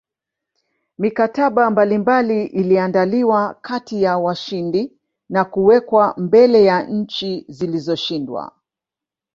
[0.97, 4.91] Mikataba mbalimbali iliandaliwa kati ya washindi
[5.29, 8.51] na kuwekwa mbele ya nchi zilizoshindwa